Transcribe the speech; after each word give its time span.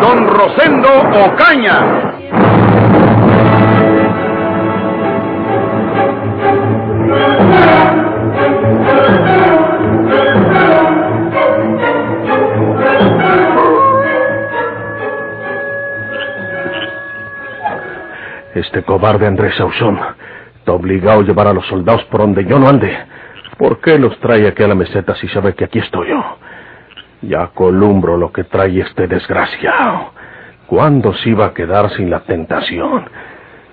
don 0.00 0.26
Rosendo 0.26 0.88
Ocaña. 1.26 2.12
Este 18.54 18.82
cobarde 18.82 19.26
Andrés 19.26 19.54
Sauzón 19.56 19.98
está 20.58 20.72
obligado 20.72 21.20
a 21.20 21.22
llevar 21.24 21.46
a 21.48 21.52
los 21.52 21.66
soldados 21.66 22.04
por 22.04 22.20
donde 22.20 22.44
yo 22.44 22.58
no 22.58 22.68
ande. 22.68 22.96
¿Por 23.58 23.80
qué 23.80 23.98
los 23.98 24.18
trae 24.20 24.46
aquí 24.46 24.62
a 24.62 24.68
la 24.68 24.74
meseta 24.74 25.14
si 25.16 25.28
sabe 25.28 25.54
que 25.54 25.64
aquí 25.64 25.78
estoy 25.78 26.08
yo? 26.08 26.38
Ya 27.22 27.48
columbro 27.48 28.16
lo 28.16 28.32
que 28.32 28.44
trae 28.44 28.80
este 28.80 29.06
desgraciado. 29.06 30.12
¿Cuándo 30.66 31.12
se 31.14 31.30
iba 31.30 31.46
a 31.46 31.54
quedar 31.54 31.90
sin 31.90 32.10
la 32.10 32.20
tentación? 32.20 33.04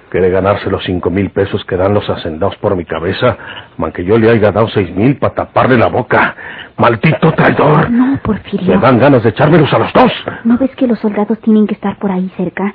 Quiere 0.09 0.29
ganarse 0.31 0.69
los 0.71 0.83
cinco 0.83 1.09
mil 1.11 1.29
pesos 1.29 1.63
que 1.65 1.77
dan 1.77 1.93
los 1.93 2.09
hacendados 2.09 2.55
por 2.57 2.75
mi 2.75 2.83
cabeza, 2.83 3.37
aunque 3.77 4.03
yo 4.03 4.17
le 4.17 4.29
haya 4.29 4.51
dado 4.51 4.67
seis 4.69 4.93
mil 4.95 5.17
para 5.17 5.35
taparle 5.35 5.77
la 5.77 5.87
boca. 5.87 6.35
¡Maldito 6.77 7.31
traidor! 7.33 7.89
No, 7.91 8.19
Porfirio. 8.23 8.75
Me 8.75 8.81
dan 8.81 8.99
ganas 8.99 9.23
de 9.23 9.29
echármelos 9.29 9.71
a 9.71 9.79
los 9.79 9.93
dos. 9.93 10.11
¿No 10.45 10.57
ves 10.57 10.75
que 10.75 10.87
los 10.87 10.99
soldados 10.99 11.39
tienen 11.39 11.67
que 11.67 11.75
estar 11.75 11.97
por 11.99 12.11
ahí 12.11 12.31
cerca? 12.37 12.73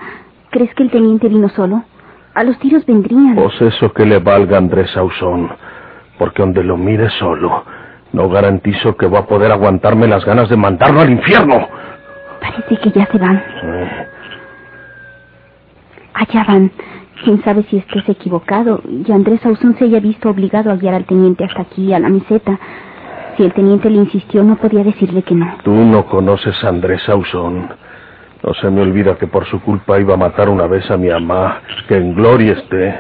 ¿Crees 0.51 0.73
que 0.75 0.85
el 0.85 0.91
teniente 0.91 1.29
vino 1.29 1.49
solo? 1.49 1.85
A 2.35 2.45
los 2.45 2.59
tiros 2.59 2.87
vendrían. 2.87 3.35
Pues 3.35 3.61
eso 3.61 3.93
que 3.93 4.07
le 4.07 4.19
valga 4.19 4.57
a 4.57 4.59
Andrés 4.59 4.91
Sauzón, 4.91 5.51
porque 6.19 6.43
donde 6.43 6.63
lo 6.63 6.77
mire 6.77 7.11
solo, 7.11 7.65
no 8.15 8.29
garantizo 8.29 8.97
que 8.97 9.09
va 9.09 9.21
a 9.21 9.27
poder 9.27 9.51
aguantarme 9.51 10.07
las 10.07 10.25
ganas 10.25 10.49
de 10.49 10.57
mandarlo 10.57 11.01
al 11.01 11.11
infierno. 11.11 11.69
Parece 12.41 12.77
que 12.77 12.91
ya 12.93 13.07
se 13.07 13.19
van. 13.19 13.43
Allá 16.15 16.45
van. 16.47 16.71
Quién 17.25 17.43
sabe 17.43 17.65
si 17.65 17.79
estés 17.79 18.09
equivocado 18.09 18.83
y 18.87 19.11
Andrés 19.11 19.41
Sauzón 19.41 19.77
se 19.79 19.85
haya 19.85 19.99
visto 19.99 20.31
obligado 20.31 20.71
a 20.71 20.77
guiar 20.77 20.95
al 20.95 21.07
teniente 21.07 21.45
hasta 21.45 21.63
aquí, 21.63 21.93
a 21.93 21.99
la 21.99 22.09
meseta. 22.09 22.59
Si 23.37 23.43
el 23.43 23.53
teniente 23.53 23.91
le 23.91 23.97
insistió, 23.97 24.45
no 24.45 24.57
podía 24.57 24.85
decirle 24.85 25.23
que 25.23 25.35
no. 25.35 25.57
Tú 25.65 25.73
no 25.73 26.07
conoces 26.07 26.63
a 26.63 26.69
Andrés 26.69 27.03
Sauzón. 27.03 27.69
No 28.45 28.55
se 28.55 28.71
me 28.71 28.83
olvida 28.83 29.17
que 29.17 29.27
por 29.27 29.47
su 29.47 29.61
culpa 29.61 29.99
iba 29.99 30.15
a 30.15 30.19
matar 30.19 30.49
una 30.49 30.67
vez 30.69 30.89
a 30.91 30.97
mi 30.97 31.09
mamá, 31.09 31.63
que 31.89 31.97
en 31.97 32.15
gloria 32.15 32.53
esté. 32.53 32.95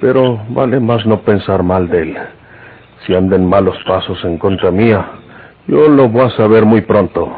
Pero 0.00 0.40
vale 0.48 0.80
más 0.80 1.06
no 1.06 1.20
pensar 1.20 1.62
mal 1.62 1.88
de 1.88 2.02
él. 2.02 2.18
Si 3.06 3.14
anda 3.14 3.36
en 3.36 3.46
malos 3.46 3.76
pasos 3.86 4.22
en 4.24 4.38
contra 4.38 4.70
mía, 4.70 5.06
yo 5.66 5.88
lo 5.88 6.08
voy 6.08 6.26
a 6.26 6.30
saber 6.30 6.64
muy 6.64 6.80
pronto. 6.82 7.30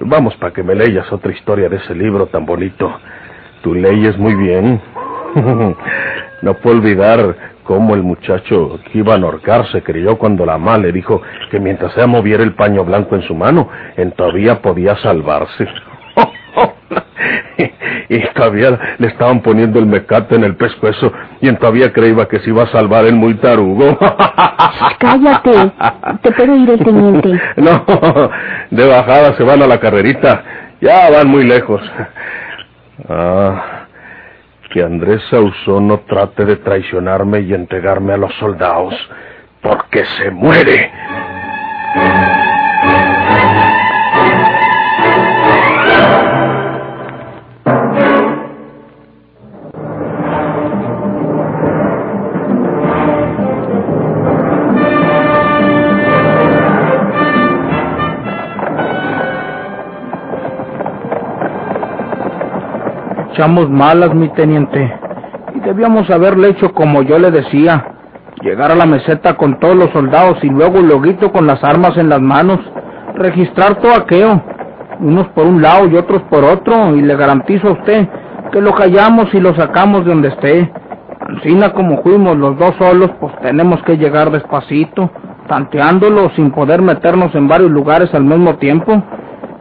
Vamos 0.00 0.34
para 0.36 0.52
que 0.52 0.62
me 0.62 0.74
leas 0.74 1.10
otra 1.12 1.32
historia 1.32 1.68
de 1.68 1.76
ese 1.76 1.94
libro 1.94 2.26
tan 2.26 2.44
bonito. 2.44 2.92
Tú 3.62 3.74
leyes 3.74 4.16
muy 4.18 4.34
bien. 4.34 4.80
No 6.40 6.54
puedo 6.54 6.76
olvidar 6.76 7.34
cómo 7.64 7.96
el 7.96 8.04
muchacho 8.04 8.78
que 8.84 8.98
iba 8.98 9.14
a 9.14 9.16
ahorcarse 9.16 9.82
creyó 9.82 10.16
cuando 10.16 10.46
la 10.46 10.56
mamá 10.56 10.78
le 10.78 10.92
dijo 10.92 11.20
que 11.50 11.58
mientras 11.58 11.96
ella 11.96 12.06
moviera 12.06 12.44
el 12.44 12.54
paño 12.54 12.84
blanco 12.84 13.16
en 13.16 13.22
su 13.22 13.34
mano, 13.34 13.68
en 13.96 14.12
todavía 14.12 14.62
podía 14.62 14.94
salvarse. 14.98 15.66
y 18.08 18.20
todavía 18.28 18.78
le 18.98 19.08
estaban 19.08 19.40
poniendo 19.40 19.78
el 19.78 19.86
mecate 19.86 20.36
en 20.36 20.44
el 20.44 20.56
pescuezo 20.56 21.12
y 21.40 21.52
todavía 21.54 21.92
creía 21.92 22.26
que 22.26 22.38
se 22.40 22.50
iba 22.50 22.62
a 22.64 22.72
salvar 22.72 23.04
el 23.04 23.14
muy 23.14 23.34
tarugo. 23.34 23.98
Cállate. 24.98 25.72
Te 26.22 26.32
puedo 26.32 26.56
ir 26.56 26.70
el 26.70 26.78
teniente. 26.84 27.40
No, 27.56 27.84
de 28.70 28.86
bajada 28.86 29.34
se 29.36 29.42
van 29.42 29.62
a 29.62 29.66
la 29.66 29.80
carrerita. 29.80 30.42
Ya 30.80 31.10
van 31.10 31.28
muy 31.28 31.44
lejos. 31.44 31.82
Ah, 33.08 33.86
que 34.70 34.82
Andrés 34.82 35.22
Sauzón 35.30 35.88
no 35.88 36.00
trate 36.00 36.44
de 36.44 36.56
traicionarme 36.56 37.40
y 37.40 37.54
entregarme 37.54 38.12
a 38.12 38.16
los 38.16 38.32
soldados, 38.34 38.94
porque 39.60 40.04
se 40.04 40.30
muere. 40.30 40.90
Echamos 63.38 63.70
malas, 63.70 64.12
mi 64.16 64.28
teniente. 64.30 64.92
Y 65.54 65.60
debíamos 65.60 66.10
haberle 66.10 66.48
hecho 66.48 66.74
como 66.74 67.02
yo 67.02 67.20
le 67.20 67.30
decía. 67.30 67.84
Llegar 68.42 68.72
a 68.72 68.74
la 68.74 68.84
meseta 68.84 69.36
con 69.36 69.60
todos 69.60 69.76
los 69.76 69.90
soldados 69.90 70.42
y 70.42 70.48
luego 70.48 70.80
loguito 70.80 71.30
con 71.30 71.46
las 71.46 71.62
armas 71.62 71.96
en 71.98 72.08
las 72.08 72.20
manos. 72.20 72.58
Registrar 73.14 73.76
todo 73.76 73.94
aquello. 73.94 74.42
Unos 74.98 75.28
por 75.28 75.46
un 75.46 75.62
lado 75.62 75.86
y 75.86 75.94
otros 75.94 76.22
por 76.22 76.42
otro. 76.42 76.96
Y 76.96 77.02
le 77.02 77.14
garantizo 77.14 77.68
a 77.68 77.72
usted 77.74 78.08
que 78.50 78.60
lo 78.60 78.72
callamos 78.72 79.32
y 79.32 79.38
lo 79.38 79.54
sacamos 79.54 80.04
de 80.04 80.10
donde 80.10 80.28
esté. 80.30 80.72
Ancina 81.20 81.72
como 81.74 82.02
fuimos 82.02 82.36
los 82.36 82.58
dos 82.58 82.74
solos, 82.76 83.12
pues 83.20 83.38
tenemos 83.40 83.80
que 83.84 83.98
llegar 83.98 84.32
despacito, 84.32 85.12
tanteándolo 85.46 86.30
sin 86.30 86.50
poder 86.50 86.82
meternos 86.82 87.32
en 87.36 87.46
varios 87.46 87.70
lugares 87.70 88.12
al 88.14 88.24
mismo 88.24 88.56
tiempo. 88.56 89.00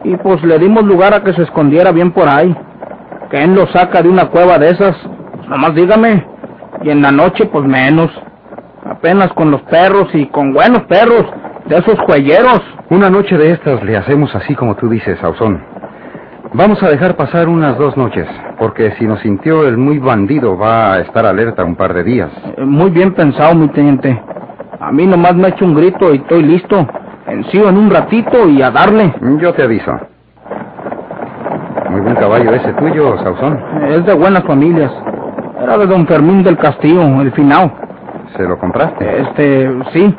Y 0.03 0.15
pues 0.17 0.43
le 0.43 0.57
dimos 0.57 0.83
lugar 0.83 1.13
a 1.13 1.23
que 1.23 1.33
se 1.33 1.43
escondiera 1.43 1.91
bien 1.91 2.09
por 2.11 2.27
ahí. 2.27 2.57
¿Quién 3.29 3.55
lo 3.55 3.67
saca 3.67 4.01
de 4.01 4.09
una 4.09 4.29
cueva 4.29 4.57
de 4.57 4.69
esas? 4.69 4.95
Pues 5.35 5.49
nomás 5.49 5.75
dígame. 5.75 6.25
Y 6.83 6.89
en 6.89 7.01
la 7.01 7.11
noche, 7.11 7.45
pues 7.45 7.65
menos. 7.65 8.09
Apenas 8.85 9.31
con 9.33 9.51
los 9.51 9.61
perros 9.63 10.07
y 10.13 10.27
con 10.27 10.53
buenos 10.53 10.83
perros, 10.83 11.25
de 11.65 11.77
esos 11.77 11.99
juelleros. 11.99 12.61
Una 12.89 13.09
noche 13.09 13.37
de 13.37 13.51
estas 13.51 13.83
le 13.83 13.97
hacemos 13.97 14.33
así 14.33 14.55
como 14.55 14.75
tú 14.75 14.89
dices, 14.89 15.19
Sauzón. 15.19 15.61
Vamos 16.53 16.81
a 16.81 16.89
dejar 16.89 17.17
pasar 17.17 17.49
unas 17.49 17.77
dos 17.77 17.97
noches, 17.97 18.25
porque 18.57 18.91
si 18.97 19.05
nos 19.05 19.19
sintió 19.19 19.67
el 19.67 19.75
muy 19.77 19.99
bandido 19.99 20.57
va 20.57 20.93
a 20.93 20.99
estar 21.01 21.25
alerta 21.25 21.65
un 21.65 21.75
par 21.75 21.93
de 21.93 22.03
días. 22.03 22.31
Eh, 22.57 22.63
Muy 22.63 22.89
bien 22.89 23.13
pensado, 23.13 23.53
mi 23.53 23.67
teniente. 23.67 24.21
A 24.79 24.91
mí 24.93 25.05
nomás 25.05 25.35
me 25.35 25.49
echo 25.49 25.65
un 25.65 25.75
grito 25.75 26.13
y 26.13 26.17
estoy 26.17 26.43
listo. 26.43 26.87
Encío 27.27 27.67
en 27.67 27.77
un 27.77 27.89
ratito 27.89 28.47
y 28.47 28.61
a 28.61 28.71
darle. 28.71 29.13
Yo 29.41 29.53
te 29.53 29.63
aviso. 29.63 29.91
Muy 31.97 32.03
buen 32.03 32.15
caballo 32.15 32.53
ese 32.53 32.73
tuyo, 32.73 33.17
Sauzón. 33.23 33.59
Es 33.89 34.05
de 34.05 34.13
buenas 34.13 34.43
familias. 34.43 34.91
Era 35.59 35.79
de 35.79 35.87
don 35.87 36.05
Fermín 36.05 36.43
del 36.43 36.55
Castillo, 36.55 37.01
el 37.21 37.31
finao. 37.31 37.71
¿Se 38.35 38.43
lo 38.43 38.59
compraste? 38.59 39.21
Este, 39.21 39.67
sí. 39.93 40.15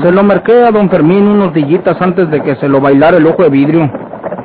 Se 0.00 0.10
lo 0.10 0.22
merqué 0.22 0.64
a 0.64 0.70
don 0.70 0.88
Fermín 0.88 1.28
unos 1.28 1.52
dillitas 1.52 2.00
antes 2.00 2.30
de 2.30 2.40
que 2.40 2.56
se 2.56 2.66
lo 2.66 2.80
bailara 2.80 3.18
el 3.18 3.26
ojo 3.26 3.42
de 3.42 3.50
vidrio. 3.50 3.92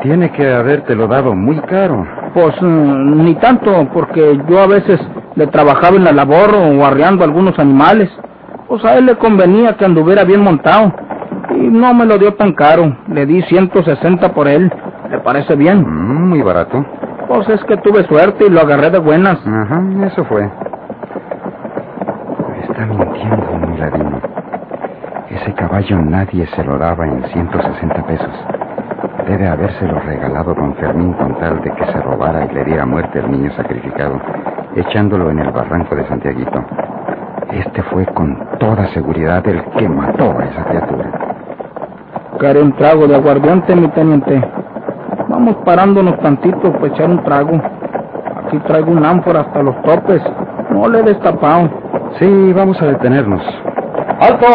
Tiene 0.01 0.29
que 0.31 0.45
habértelo 0.45 1.07
dado 1.07 1.33
muy 1.33 1.57
caro. 1.61 2.05
Pues 2.33 2.61
mm, 2.61 3.23
ni 3.23 3.35
tanto, 3.35 3.87
porque 3.93 4.37
yo 4.49 4.59
a 4.59 4.67
veces 4.67 4.99
le 5.35 5.47
trabajaba 5.47 5.95
en 5.95 6.03
la 6.03 6.11
labor 6.11 6.53
o 6.53 6.85
arreando 6.85 7.23
algunos 7.23 7.57
animales. 7.59 8.09
Pues 8.67 8.83
a 8.83 8.97
él 8.97 9.05
le 9.05 9.15
convenía 9.15 9.77
que 9.77 9.85
anduviera 9.85 10.25
bien 10.25 10.43
montado. 10.43 10.93
Y 11.51 11.69
no 11.69 11.93
me 11.93 12.05
lo 12.05 12.17
dio 12.17 12.33
tan 12.33 12.51
caro. 12.51 12.93
Le 13.07 13.25
di 13.25 13.41
160 13.43 14.33
por 14.33 14.49
él. 14.49 14.69
¿Le 15.09 15.19
parece 15.19 15.55
bien? 15.55 15.81
Mm, 15.81 16.29
muy 16.29 16.41
barato. 16.41 16.85
Pues 17.27 17.49
es 17.49 17.63
que 17.65 17.77
tuve 17.77 18.03
suerte 18.03 18.45
y 18.45 18.49
lo 18.49 18.61
agarré 18.61 18.89
de 18.89 18.99
buenas. 18.99 19.39
Ajá, 19.45 19.81
eso 20.05 20.23
fue. 20.25 20.49
Está 22.63 22.85
mintiendo, 22.85 23.51
muy 23.67 23.77
ladino. 23.77 24.21
Ese 25.29 25.53
caballo 25.53 25.99
nadie 26.01 26.45
se 26.47 26.63
lo 26.63 26.77
daba 26.77 27.05
en 27.05 27.23
160 27.23 28.05
pesos. 28.05 28.31
Debe 29.27 29.47
habérselo 29.47 29.99
regalado 29.99 30.53
don 30.53 30.73
Fermín 30.75 31.13
con 31.13 31.35
tal 31.39 31.61
de 31.61 31.71
que 31.71 31.85
se 31.85 32.01
robara 32.01 32.45
y 32.45 32.53
le 32.53 32.63
diera 32.63 32.85
muerte 32.85 33.19
al 33.19 33.29
niño 33.29 33.51
sacrificado, 33.57 34.21
echándolo 34.75 35.29
en 35.31 35.39
el 35.39 35.51
barranco 35.51 35.95
de 35.95 36.07
Santiaguito. 36.07 36.63
Este 37.51 37.81
fue 37.83 38.05
con 38.07 38.37
toda 38.59 38.87
seguridad 38.93 39.45
el 39.47 39.63
que 39.77 39.89
mató 39.89 40.31
a 40.37 40.45
esa 40.45 40.63
criatura. 40.63 41.11
Quería 42.39 42.61
un 42.61 42.73
trago 42.73 43.07
de 43.07 43.15
aguardiente, 43.15 43.75
mi 43.75 43.87
teniente. 43.89 44.41
Vamos 45.37 45.57
parándonos 45.63 46.19
tantito 46.19 46.73
para 46.73 46.87
echar 46.87 47.11
un 47.11 47.23
trago. 47.23 47.61
Aquí 48.43 48.57
traigo 48.65 48.91
un 48.91 49.05
ánfora 49.05 49.41
hasta 49.41 49.61
los 49.61 49.79
topes. 49.83 50.19
No 50.71 50.89
le 50.89 51.01
he 51.01 51.03
destapado. 51.03 51.69
Sí, 52.17 52.53
vamos 52.53 52.81
a 52.81 52.87
detenernos. 52.87 53.43
¡Alto! 54.19 54.47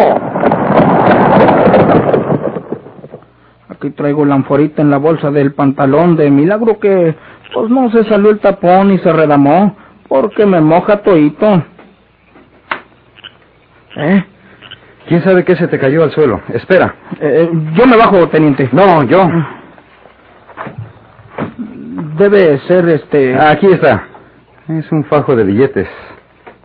Aquí 3.68 3.90
traigo 3.90 4.24
la 4.24 4.34
anforita 4.34 4.82
en 4.82 4.90
la 4.90 4.96
bolsa 4.96 5.30
del 5.30 5.54
pantalón 5.54 6.16
de 6.16 6.32
milagro 6.32 6.80
que 6.80 7.14
pues 7.54 7.70
no 7.70 7.88
se 7.92 8.02
salió 8.02 8.30
el 8.30 8.40
tapón 8.40 8.90
y 8.90 8.98
se 8.98 9.12
redamó 9.12 9.76
porque 10.08 10.44
me 10.46 10.60
moja 10.60 10.96
toito. 10.96 11.62
¿Eh? 13.98 14.24
¿Quién 15.06 15.22
sabe 15.22 15.44
qué 15.44 15.54
se 15.54 15.68
te 15.68 15.78
cayó 15.78 16.02
al 16.02 16.10
suelo? 16.10 16.40
Espera. 16.52 16.92
Eh, 17.20 17.48
yo 17.74 17.86
me 17.86 17.96
bajo, 17.96 18.28
teniente. 18.30 18.68
No, 18.72 19.04
yo. 19.04 19.28
Debe 22.22 22.56
ser 22.68 22.88
este... 22.88 23.34
Aquí 23.34 23.66
está. 23.66 24.06
Es 24.68 24.92
un 24.92 25.02
fajo 25.06 25.34
de 25.34 25.42
billetes. 25.42 25.88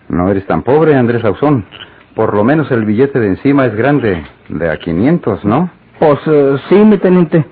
No 0.07 0.29
eres 0.29 0.45
tan 0.45 0.61
pobre, 0.61 0.93
Andrés 0.93 1.25
Ausón. 1.25 1.65
Por 2.13 2.35
lo 2.35 2.43
menos 2.43 2.69
el 2.69 2.85
billete 2.85 3.19
de 3.19 3.29
encima 3.29 3.65
es 3.65 3.73
grande, 3.75 4.23
de 4.49 4.69
a 4.69 4.77
500, 4.77 5.43
¿no? 5.45 5.71
Pues 5.97 6.19
eh, 6.27 6.57
sí, 6.69 6.75
mi 6.75 6.99
teniente. 6.99 7.43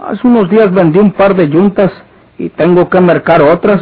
Hace 0.00 0.26
unos 0.26 0.50
días 0.50 0.74
vendí 0.74 0.98
un 0.98 1.12
par 1.12 1.36
de 1.36 1.48
yuntas 1.48 1.92
y 2.36 2.48
tengo 2.48 2.90
que 2.90 3.00
mercar 3.00 3.40
otras 3.42 3.80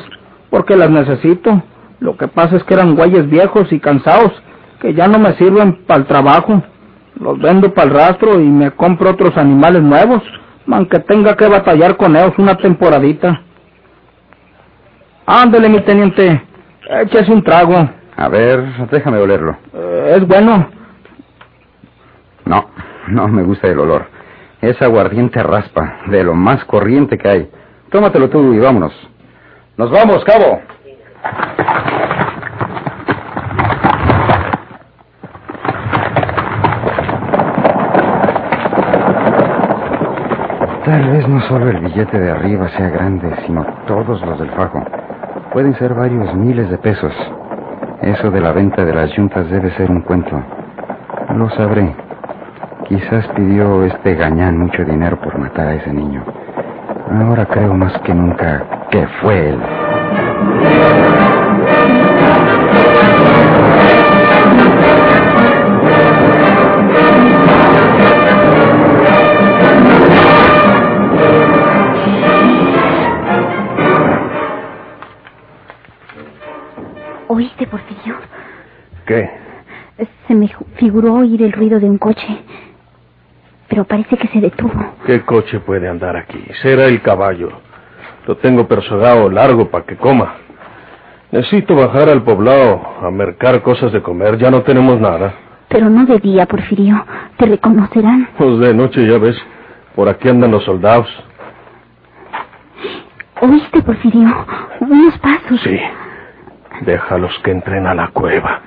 porque 0.50 0.76
las 0.76 0.91
necesito. 0.91 1.62
Lo 2.00 2.19
que 2.19 2.29
pasa 2.29 2.56
es 2.56 2.65
que 2.65 2.75
eran 2.75 2.94
guayes 2.97 3.31
viejos 3.31 3.73
y 3.73 3.81
cansados 3.81 4.31
que 4.83 4.93
ya 4.93 5.09
no 5.09 5.19
me 5.19 5.33
sirven 5.37 5.87
para 5.87 6.00
el 6.00 6.06
trabajo. 6.06 6.62
Los 7.19 7.38
vendo 7.38 7.73
para 7.73 7.88
el 7.88 7.94
rastro 7.94 8.38
y 8.43 8.47
me 8.47 8.73
compro 8.73 9.09
otros 9.09 9.38
animales 9.38 9.83
nuevos, 9.83 10.23
aunque 10.71 10.99
tenga 10.99 11.35
que 11.35 11.49
batallar 11.49 11.97
con 11.97 12.15
ellos 12.15 12.35
una 12.37 12.56
temporadita. 12.59 13.44
Ándele, 15.26 15.69
mi 15.69 15.81
teniente, 15.81 16.43
échese 17.02 17.32
un 17.32 17.43
trago. 17.43 17.88
A 18.17 18.28
ver, 18.28 18.88
déjame 18.90 19.19
olerlo. 19.19 19.56
Eh, 19.72 20.14
es 20.17 20.26
bueno. 20.26 20.69
No, 22.44 22.67
no 23.08 23.28
me 23.28 23.43
gusta 23.43 23.69
el 23.69 23.78
olor. 23.78 24.06
Es 24.61 24.81
aguardiente 24.82 25.43
raspa, 25.43 26.00
de 26.06 26.22
lo 26.25 26.34
más 26.34 26.64
corriente 26.64 27.17
que 27.17 27.28
hay. 27.28 27.50
Tómatelo 27.90 28.28
tú 28.28 28.52
y 28.52 28.58
vámonos. 28.58 28.93
Nos 29.76 29.90
vamos, 29.90 30.22
cabo. 30.25 30.61
Tal 40.84 41.08
vez 41.11 41.28
no 41.28 41.40
solo 41.43 41.70
el 41.70 41.78
billete 41.78 42.19
de 42.19 42.31
arriba 42.31 42.69
sea 42.70 42.88
grande, 42.90 43.34
sino 43.46 43.64
todos 43.87 44.20
los 44.23 44.38
del 44.40 44.50
fajo. 44.50 44.84
Pueden 45.52 45.75
ser 45.79 45.94
varios 45.94 46.32
miles 46.37 46.70
de 46.70 46.79
pesos. 46.79 47.12
Eso 48.02 48.31
de 48.31 48.41
la 48.41 48.52
venta 48.52 48.85
de 48.85 48.94
las 48.94 49.11
yuntas 49.17 49.50
debe 49.50 49.73
ser 49.73 49.91
un 49.91 50.02
cuento. 50.02 50.41
Lo 51.35 51.50
sabré. 51.50 51.93
Quizás 52.88 53.26
pidió 53.35 53.85
este 53.85 54.14
gañán 54.14 54.58
mucho 54.58 54.85
dinero 54.85 55.20
por 55.20 55.37
matar 55.38 55.67
a 55.67 55.75
ese 55.75 55.93
niño. 55.93 56.23
Ahora 57.11 57.47
creo 57.47 57.75
más 57.75 57.99
que 58.02 58.14
nunca 58.14 58.62
que 58.91 59.05
fue 59.20 59.50
él. 59.50 59.58
¿Oíste, 77.40 77.66
Porfirio? 77.66 78.16
¿Qué? 79.06 79.31
Se 80.28 80.34
me 80.34 80.46
figuró 80.76 81.14
oír 81.14 81.42
el 81.42 81.52
ruido 81.52 81.81
de 81.81 81.88
un 81.88 81.96
coche. 81.96 82.42
Pero 83.66 83.84
parece 83.84 84.19
que 84.19 84.28
se 84.28 84.42
detuvo. 84.42 84.75
¿Qué 85.06 85.22
coche 85.22 85.58
puede 85.60 85.88
andar 85.88 86.19
aquí? 86.19 86.38
Será 86.60 86.84
el 86.84 87.00
caballo. 87.00 87.48
Lo 88.26 88.37
tengo 88.37 88.69
persogado 88.69 89.31
largo 89.31 89.70
para 89.70 89.87
que 89.87 89.96
coma. 89.96 90.34
Necesito 91.32 91.75
bajar 91.75 92.10
al 92.10 92.22
poblado 92.25 92.78
a 93.00 93.10
mercar 93.10 93.62
cosas 93.62 93.90
de 93.90 94.02
comer. 94.02 94.37
Ya 94.37 94.50
no 94.50 94.60
tenemos 94.60 95.00
nada. 95.00 95.32
Pero 95.69 95.88
no 95.88 96.04
de 96.04 96.19
día, 96.19 96.44
Porfirio. 96.44 97.06
Te 97.38 97.46
reconocerán. 97.46 98.28
Pues 98.37 98.58
de 98.58 98.75
noche, 98.75 99.06
ya 99.10 99.16
ves. 99.16 99.37
Por 99.94 100.10
aquí 100.10 100.28
andan 100.28 100.50
los 100.50 100.64
soldados. 100.64 101.08
¿Oíste, 103.40 103.81
Porfirio? 103.81 104.28
Unos 104.81 105.19
pasos. 105.20 105.58
Sí. 105.64 105.81
Déjalos 106.81 107.32
que 107.44 107.50
entren 107.50 107.87
a 107.87 107.94
la 107.94 108.09
cueva. 108.09 108.61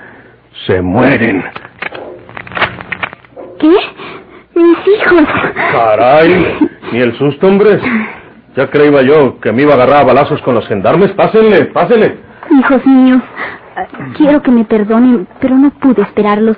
Se 0.67 0.81
mueren. 0.81 1.43
¿Qué? 3.59 3.73
Mis 4.55 4.77
hijos. 4.87 5.23
Caray. 5.71 6.69
Ni 6.91 6.99
el 6.99 7.17
susto, 7.17 7.47
hombres. 7.47 7.81
Ya 8.55 8.69
creía 8.69 9.01
yo 9.01 9.39
que 9.39 9.51
me 9.51 9.63
iba 9.63 9.71
a 9.71 9.75
agarrar 9.75 10.01
a 10.01 10.05
balazos 10.05 10.41
con 10.43 10.53
los 10.53 10.67
gendarmes. 10.67 11.11
Pásenle, 11.13 11.65
pásenle. 11.65 12.17
Hijos 12.51 12.85
míos, 12.85 13.21
quiero 14.15 14.41
que 14.43 14.51
me 14.51 14.63
perdonen, 14.65 15.27
pero 15.39 15.55
no 15.55 15.71
pude 15.71 16.03
esperarlos. 16.03 16.57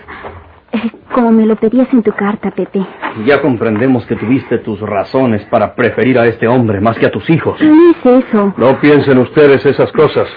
Eh, 0.74 0.92
Como 1.14 1.32
me 1.32 1.46
lo 1.46 1.56
pedías 1.56 1.88
en 1.94 2.04
tu 2.04 2.12
carta, 2.12 2.52
Pepe. 2.52 2.86
Ya 3.26 3.42
comprendemos 3.42 4.06
que 4.08 4.18
tuviste 4.18 4.58
tus 4.58 4.82
razones 4.82 5.46
para 5.46 5.74
preferir 5.74 6.20
a 6.20 6.26
este 6.26 6.48
hombre 6.50 6.82
más 6.82 6.98
que 6.98 7.06
a 7.06 7.12
tus 7.12 7.30
hijos. 7.30 7.62
No 7.62 7.92
es 7.92 8.26
eso. 8.26 8.54
No 8.58 8.78
piensen 8.82 9.18
ustedes 9.20 9.66
esas 9.66 9.90
cosas. 9.94 10.28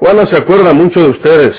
Juana 0.00 0.24
se 0.24 0.36
acuerda 0.36 0.72
mucho 0.72 0.98
de 0.98 1.10
ustedes. 1.10 1.54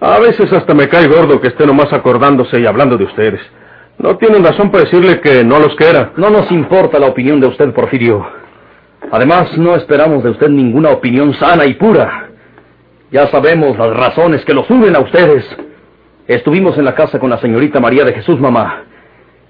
A 0.00 0.20
veces 0.20 0.52
hasta 0.52 0.72
me 0.72 0.88
cae 0.88 1.08
gordo 1.08 1.40
que 1.40 1.48
esté 1.48 1.66
nomás 1.66 1.92
acordándose 1.92 2.60
y 2.60 2.64
hablando 2.64 2.96
de 2.96 3.02
ustedes. 3.02 3.40
No 3.98 4.16
tienen 4.18 4.44
razón 4.44 4.70
para 4.70 4.84
decirle 4.84 5.20
que 5.20 5.42
no 5.42 5.58
los 5.58 5.74
quiera. 5.74 6.12
No 6.16 6.30
nos 6.30 6.48
importa 6.52 7.00
la 7.00 7.08
opinión 7.08 7.40
de 7.40 7.48
usted, 7.48 7.72
Porfirio. 7.72 8.24
Además, 9.10 9.58
no 9.58 9.74
esperamos 9.74 10.22
de 10.22 10.30
usted 10.30 10.48
ninguna 10.48 10.90
opinión 10.90 11.34
sana 11.34 11.66
y 11.66 11.74
pura. 11.74 12.28
Ya 13.10 13.26
sabemos 13.26 13.76
las 13.76 13.96
razones 13.96 14.44
que 14.44 14.54
lo 14.54 14.62
suben 14.62 14.94
a 14.94 15.00
ustedes. 15.00 15.44
Estuvimos 16.28 16.78
en 16.78 16.84
la 16.84 16.94
casa 16.94 17.18
con 17.18 17.30
la 17.30 17.38
señorita 17.38 17.80
María 17.80 18.04
de 18.04 18.12
Jesús, 18.12 18.38
mamá. 18.38 18.84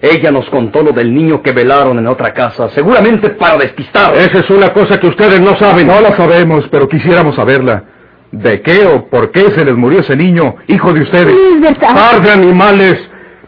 Ella 0.01 0.31
nos 0.31 0.49
contó 0.49 0.83
lo 0.83 0.93
del 0.93 1.15
niño 1.15 1.43
que 1.43 1.53
velaron 1.53 1.99
en 1.99 2.07
otra 2.07 2.33
casa, 2.33 2.71
seguramente 2.71 3.29
para 3.29 3.59
despistar. 3.59 4.15
Esa 4.15 4.39
es 4.39 4.49
una 4.49 4.73
cosa 4.73 4.99
que 4.99 5.09
ustedes 5.09 5.39
no 5.39 5.55
saben. 5.59 5.87
No 5.87 6.01
la 6.01 6.17
sabemos, 6.17 6.67
pero 6.71 6.89
quisiéramos 6.89 7.37
saberla. 7.37 7.92
¿De 8.33 8.63
qué 8.63 8.87
o 8.87 9.09
por 9.09 9.31
qué 9.31 9.51
se 9.51 9.63
les 9.63 9.77
murió 9.77 10.01
ese 10.01 10.17
niño, 10.17 10.57
hijo 10.67 10.93
de 10.95 11.03
ustedes? 11.03 11.35
Es 11.35 11.61
verdad. 11.61 11.95
¡Par 11.95 12.23
de 12.23 12.31
animales! 12.31 12.99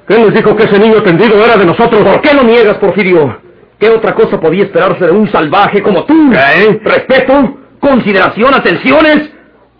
¿Quién 0.06 0.26
les 0.26 0.34
dijo 0.34 0.54
que 0.54 0.64
ese 0.64 0.78
niño 0.78 1.02
tendido 1.02 1.42
era 1.42 1.56
de 1.56 1.64
nosotros? 1.64 2.02
¿Por 2.02 2.20
qué 2.20 2.34
lo 2.34 2.42
niegas, 2.42 2.76
Porfirio? 2.76 3.40
¿Qué 3.78 3.88
otra 3.88 4.14
cosa 4.14 4.38
podía 4.38 4.64
esperarse 4.64 5.06
de 5.06 5.10
un 5.10 5.30
salvaje 5.32 5.82
como 5.82 6.04
tú? 6.04 6.30
¿Qué? 6.30 6.80
¿Respeto? 6.84 7.58
¿Consideración? 7.80 8.52
¿Atenciones? 8.52 9.30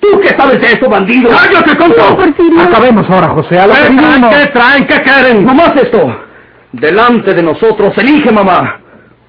¿Tú 0.01 0.21
qué 0.21 0.29
sabes 0.29 0.59
de 0.61 0.67
eso, 0.69 0.89
bandido? 0.89 1.29
¡Cállate, 1.29 1.75
tonto! 1.77 2.17
Porfirio. 2.17 2.63
Acabemos 2.63 3.09
ahora, 3.11 3.29
José. 3.29 3.59
A 3.59 3.65
¿Qué 3.67 3.95
traen? 3.95 4.31
¿Qué 4.31 4.47
traen? 4.53 4.87
¿Qué 4.87 5.03
quieren? 5.03 5.45
Nomás 5.45 5.77
esto. 5.77 6.17
Delante 6.73 7.35
de 7.35 7.43
nosotros, 7.43 7.97
elige, 7.99 8.33
mamá. 8.33 8.81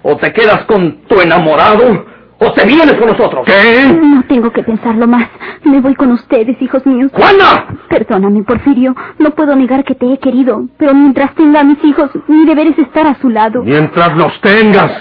O 0.03 0.15
te 0.15 0.31
quedas 0.31 0.63
con 0.65 1.01
tu 1.07 1.19
enamorado, 1.19 2.05
o 2.39 2.51
te 2.51 2.65
vienes 2.65 2.93
con 2.93 3.07
nosotros. 3.07 3.45
¿Qué? 3.45 3.97
No 4.01 4.23
tengo 4.23 4.51
que 4.51 4.63
pensarlo 4.63 5.07
más. 5.07 5.27
Me 5.63 5.79
voy 5.79 5.95
con 5.95 6.11
ustedes, 6.11 6.61
hijos 6.61 6.85
míos. 6.85 7.11
¡Juana! 7.13 7.65
Perdóname, 7.89 8.43
Porfirio. 8.43 8.95
No 9.19 9.31
puedo 9.31 9.55
negar 9.55 9.83
que 9.83 9.95
te 9.95 10.11
he 10.11 10.17
querido, 10.19 10.65
pero 10.77 10.93
mientras 10.93 11.33
tenga 11.35 11.61
a 11.61 11.63
mis 11.63 11.83
hijos, 11.83 12.09
mi 12.27 12.45
deber 12.45 12.67
es 12.67 12.79
estar 12.79 13.07
a 13.07 13.15
su 13.21 13.29
lado. 13.29 13.63
Mientras 13.63 14.15
los 14.17 14.39
tengas. 14.41 14.91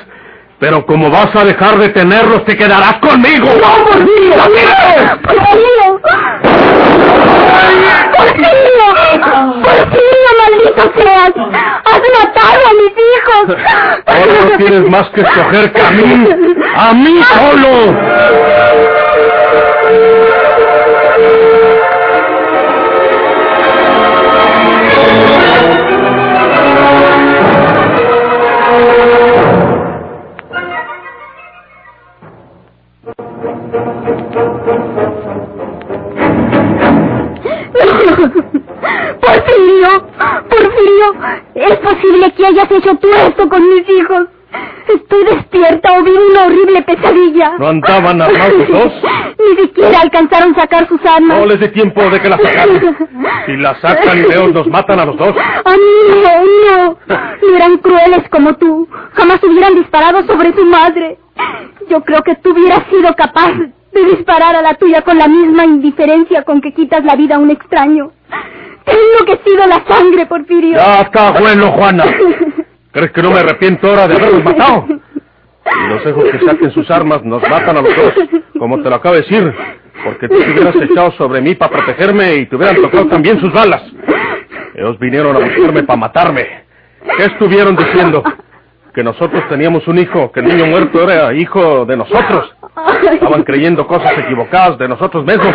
Pero 0.64 0.87
como 0.87 1.11
vas 1.11 1.28
a 1.37 1.44
dejar 1.44 1.76
de 1.76 1.90
tenerlos, 1.90 2.42
te 2.47 2.56
quedarás 2.56 2.94
conmigo. 2.94 3.44
¡No, 3.44 3.85
¡Porfirio! 3.85 4.33
¡Porfirio! 5.26 6.00
¡Porfirio, 9.62 10.30
maldito 10.40 10.85
seas! 10.97 11.35
¡Has 11.85 12.02
matado 12.16 12.62
a 12.64 12.73
mis 12.80 12.94
hijos! 13.12 13.44
Ahora 14.06 14.35
no 14.40 14.56
tienes 14.56 14.85
más 14.90 15.06
que 15.11 15.21
escoger 15.21 15.71
que 15.71 15.83
a 15.83 15.90
mí. 15.90 16.28
¡A 16.75 16.94
mí 16.94 17.23
solo! 17.25 17.71
Andaban 47.74 48.22
armados 48.22 48.68
dos? 48.68 48.92
Ni 49.38 49.62
siquiera 49.66 50.00
alcanzaron 50.00 50.52
a 50.54 50.60
sacar 50.60 50.88
sus 50.88 51.00
armas. 51.04 51.38
No 51.38 51.46
les 51.46 51.60
dé 51.60 51.68
tiempo 51.68 52.02
de 52.10 52.20
que 52.20 52.28
la 52.28 52.38
sacaran. 52.38 52.96
Si 53.46 53.56
la 53.56 53.80
sacan 53.80 54.18
y 54.18 54.22
Leos 54.22 54.52
nos 54.52 54.66
matan 54.68 55.00
a 55.00 55.04
los 55.04 55.16
dos. 55.16 55.34
¡Ah, 55.64 55.74
no, 55.74 56.44
no! 56.44 56.98
No 57.42 57.56
eran 57.56 57.76
crueles 57.78 58.28
como 58.30 58.54
tú. 58.54 58.88
Jamás 59.12 59.42
hubieran 59.42 59.74
disparado 59.74 60.24
sobre 60.26 60.52
tu 60.52 60.64
madre. 60.64 61.18
Yo 61.90 62.00
creo 62.02 62.22
que 62.22 62.36
tú 62.36 62.52
hubieras 62.52 62.82
sido 62.90 63.14
capaz 63.14 63.52
de 63.92 64.04
disparar 64.04 64.56
a 64.56 64.62
la 64.62 64.74
tuya 64.74 65.02
con 65.02 65.18
la 65.18 65.28
misma 65.28 65.64
indiferencia 65.64 66.42
con 66.42 66.60
que 66.60 66.72
quitas 66.72 67.04
la 67.04 67.16
vida 67.16 67.36
a 67.36 67.38
un 67.38 67.50
extraño. 67.50 68.12
Te 68.84 68.92
he 68.92 68.94
enloquecido 68.94 69.66
la 69.66 69.84
sangre, 69.88 70.26
Porfirio. 70.26 70.76
Ya 70.76 71.02
está 71.02 71.30
bueno, 71.32 71.72
Juana. 71.72 72.04
¿Crees 72.92 73.12
que 73.12 73.22
no 73.22 73.30
me 73.30 73.40
arrepiento 73.40 73.88
ahora 73.88 74.06
de 74.08 74.14
haberlos 74.14 74.44
matado? 74.44 74.86
Y 75.66 75.88
los 75.88 76.04
dejo 76.04 76.25
que 76.25 76.38
saquen 76.40 76.71
sus 76.73 76.90
armas, 76.90 77.23
nos 77.25 77.42
matan 77.49 77.76
a 77.76 77.83
los 77.83 77.97
dos, 77.97 78.14
como 78.59 78.83
te 78.83 78.90
lo 78.90 78.97
acabo 78.97 79.14
de 79.14 79.23
decir, 79.23 79.54
porque 80.04 80.28
tú 80.28 80.38
te 80.38 80.50
hubieras 80.50 80.76
echado 80.76 81.12
sobre 81.12 81.40
mí 81.40 81.54
para 81.54 81.73
protegerme 81.73 82.35
y 82.35 82.47
te 82.47 82.56
hubieran 82.56 82.76
tocado 82.76 83.06
también 83.06 83.40
sus 83.40 83.52
balas. 83.52 83.83
Ellos 84.75 84.99
vinieron 84.99 85.37
a 85.37 85.38
buscarme 85.38 85.83
para 85.85 85.99
matarme. 85.99 86.64
¿Qué 87.16 87.25
estuvieron 87.25 87.76
diciendo? 87.76 88.23
Que 88.92 89.02
nosotros 89.02 89.42
teníamos 89.49 89.87
un 89.88 89.99
hijo, 89.99 90.30
que 90.33 90.40
el 90.40 90.49
niño 90.49 90.66
muerto 90.66 91.02
era 91.02 91.33
hijo 91.33 91.85
de 91.85 91.97
nosotros. 91.97 92.54
Estaban 93.12 93.42
creyendo 93.44 93.87
cosas 93.87 94.18
equivocadas 94.18 94.78
de 94.78 94.88
nosotros 94.88 95.25
mismos 95.25 95.54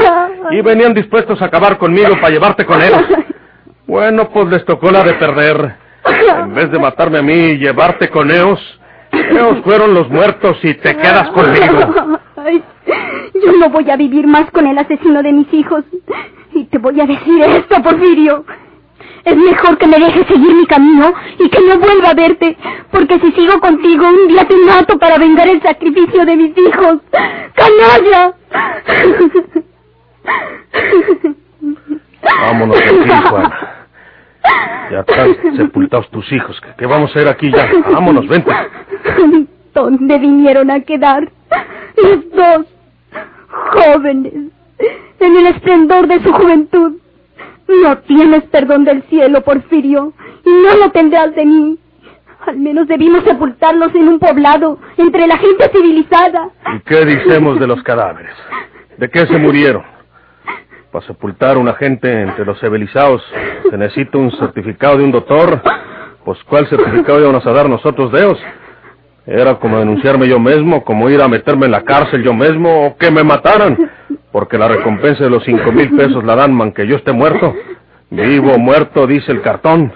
y 0.52 0.62
venían 0.62 0.94
dispuestos 0.94 1.42
a 1.42 1.46
acabar 1.46 1.78
conmigo 1.78 2.16
para 2.16 2.30
llevarte 2.30 2.66
con 2.66 2.82
ellos. 2.82 3.04
Bueno, 3.88 4.30
pues 4.30 4.48
les 4.48 4.66
tocó 4.66 4.92
la 4.92 5.04
de 5.04 5.14
perder. 5.14 5.76
En 6.06 6.54
vez 6.54 6.72
de 6.72 6.80
matarme 6.80 7.20
a 7.20 7.22
mí 7.22 7.34
y 7.34 7.58
llevarte 7.58 8.10
con 8.10 8.32
ellos, 8.32 8.79
ellos 9.40 9.64
fueron 9.64 9.94
los 9.94 10.10
muertos 10.10 10.58
y 10.64 10.74
te 10.76 10.96
quedas 10.98 11.30
conmigo. 11.30 12.20
Ay, 12.36 12.64
yo 13.34 13.52
no 13.54 13.70
voy 13.70 13.90
a 13.90 13.96
vivir 13.96 14.28
más 14.28 14.50
con 14.52 14.68
el 14.68 14.78
asesino 14.78 15.24
de 15.24 15.32
mis 15.32 15.54
hijos. 15.54 15.84
Y 16.54 16.66
te 16.66 16.78
voy 16.78 17.00
a 17.00 17.06
decir 17.06 17.42
esto, 17.42 17.82
Porfirio. 17.82 18.46
Es 19.26 19.36
mejor 19.36 19.78
que 19.78 19.88
me 19.88 20.00
dejes 20.00 20.28
seguir 20.28 20.54
mi 20.56 20.66
camino 20.66 21.14
y 21.38 21.50
que 21.50 21.60
no 21.62 21.78
vuelva 21.78 22.10
a 22.10 22.14
verte, 22.14 22.58
porque 22.90 23.20
si 23.20 23.32
sigo 23.34 23.60
contigo 23.60 24.08
un 24.08 24.28
día 24.30 24.46
te 24.46 24.56
mato 24.58 24.98
para 24.98 25.18
vengar 25.18 25.48
el 25.48 25.62
sacrificio 25.62 26.26
de 26.26 26.36
mis 26.36 26.58
hijos. 26.58 27.00
¡Canalla! 27.54 28.34
Vámonos 32.24 32.78
aquí, 32.78 33.28
Juan. 33.30 33.54
Ya 34.92 35.00
están 35.02 35.58
sepultados 35.58 36.10
tus 36.10 36.32
hijos. 36.32 36.60
¿Qué, 36.78 36.86
vamos 36.86 37.10
a 37.10 37.20
hacer 37.20 37.28
aquí 37.28 37.52
ya? 37.52 37.70
Vámonos, 37.92 38.28
vente. 38.28 38.52
¿Dónde 39.74 40.18
vinieron 40.18 40.72
a 40.72 40.80
quedar? 40.80 41.30
Los 41.96 42.30
dos 42.32 42.66
jóvenes, 43.72 44.34
en 45.20 45.38
el 45.38 45.48
esplendor 45.48 46.08
de 46.08 46.24
su 46.24 46.32
juventud. 46.32 46.94
No 47.68 47.98
tienes 48.00 48.44
perdón 48.46 48.84
del 48.84 49.04
cielo, 49.04 49.42
Porfirio, 49.42 50.14
y 50.44 50.50
no 50.50 50.76
lo 50.78 50.92
tendrás 50.92 51.36
de 51.36 51.46
mí. 51.46 51.78
Al 52.48 52.58
menos 52.58 52.88
debimos 52.88 53.24
sepultarlos 53.26 53.94
en 53.94 54.08
un 54.08 54.18
poblado, 54.18 54.80
entre 54.98 55.28
la 55.28 55.38
gente 55.38 55.70
civilizada. 55.72 56.50
¿Y 56.76 56.80
qué 56.80 57.06
decimos 57.06 57.60
de 57.60 57.68
los 57.68 57.84
cadáveres? 57.84 58.34
¿De 58.98 59.10
qué 59.10 59.28
se 59.28 59.38
murieron? 59.38 59.84
Para 60.92 61.06
sepultar 61.06 61.56
a 61.56 61.60
una 61.60 61.74
gente 61.76 62.22
entre 62.22 62.46
los 62.46 62.60
civilizados 62.60 63.22
se 63.70 63.78
necesita 63.78 64.18
un 64.18 64.32
certificado 64.32 64.98
de 64.98 65.04
un 65.04 65.12
doctor. 65.12 65.62
Pues 66.26 66.44
¿cuál 66.46 66.68
certificado 66.68 67.20
íbamos 67.20 67.46
a 67.46 67.52
dar 67.52 67.70
nosotros 67.70 68.12
ellos? 68.14 68.40
Era 69.28 69.56
como 69.60 69.78
denunciarme 69.78 70.28
yo 70.28 70.40
mismo, 70.40 70.84
como 70.84 71.08
ir 71.10 71.22
a 71.22 71.28
meterme 71.28 71.68
en 71.68 71.74
la 71.74 71.84
cárcel 71.84 72.24
yo 72.24 72.34
mismo, 72.34 72.88
o 72.88 72.98
que 72.98 73.12
me 73.12 73.24
mataran, 73.24 73.78
porque 74.32 74.58
la 74.58 74.68
recompensa 74.68 75.24
de 75.24 75.30
los 75.30 75.44
cinco 75.44 75.72
mil 75.72 75.96
pesos 75.96 76.24
la 76.24 76.36
dan, 76.36 76.54
man 76.54 76.72
que 76.72 76.88
yo 76.88 76.96
esté 76.96 77.12
muerto. 77.12 77.54
Vivo 78.10 78.58
muerto, 78.58 79.06
dice 79.06 79.32
el 79.32 79.42
cartón. 79.44 79.94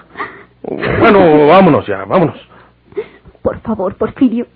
Bueno, 0.62 1.48
vámonos 1.48 1.84
ya, 1.86 2.04
vámonos. 2.04 2.36
Por 3.42 3.58
favor, 3.60 3.96
Porfirio, 3.96 4.46